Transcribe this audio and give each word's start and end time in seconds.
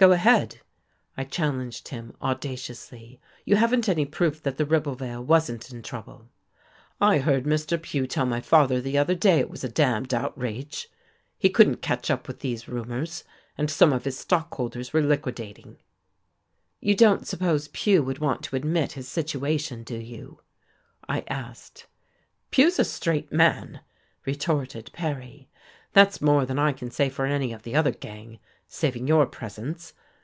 "Go 0.00 0.12
ahead," 0.12 0.62
I 1.18 1.24
challenged 1.24 1.88
him 1.88 2.16
audaciously. 2.22 3.20
"You 3.44 3.56
haven't 3.56 3.86
any 3.86 4.06
proof 4.06 4.42
that 4.44 4.56
the 4.56 4.64
Ribblevale 4.64 5.22
wasn't 5.22 5.70
in 5.70 5.82
trouble." 5.82 6.30
"I 7.02 7.18
heard 7.18 7.44
Mr. 7.44 7.76
Pugh 7.78 8.06
tell 8.06 8.24
my 8.24 8.40
father 8.40 8.80
the 8.80 8.96
other 8.96 9.14
day 9.14 9.40
it 9.40 9.50
was 9.50 9.62
a 9.62 9.68
d 9.68 9.84
d 10.08 10.16
outrage. 10.16 10.88
He 11.36 11.50
couldn't 11.50 11.82
catch 11.82 12.10
up 12.10 12.26
with 12.28 12.40
these 12.40 12.66
rumours, 12.66 13.24
and 13.58 13.70
some 13.70 13.92
of 13.92 14.06
his 14.06 14.18
stockholders 14.18 14.94
were 14.94 15.02
liquidating." 15.02 15.76
"You, 16.80 16.94
don't 16.94 17.26
suppose 17.26 17.68
Pugh 17.68 18.02
would 18.02 18.20
want 18.20 18.42
to 18.44 18.56
admit 18.56 18.92
his 18.92 19.06
situation, 19.06 19.82
do 19.82 19.98
you?" 19.98 20.40
I 21.10 21.24
asked. 21.28 21.84
"Pugh's 22.50 22.78
a 22.78 22.86
straight 22.86 23.30
man," 23.32 23.80
retorted 24.24 24.90
Perry. 24.94 25.50
"That's 25.92 26.22
more 26.22 26.46
than 26.46 26.58
I 26.58 26.72
can 26.72 26.90
say 26.90 27.10
for 27.10 27.26
any 27.26 27.52
of 27.52 27.64
the 27.64 27.74
other 27.74 27.90
gang, 27.90 28.38
saving 28.72 29.08
your 29.08 29.26
presence. 29.26 29.92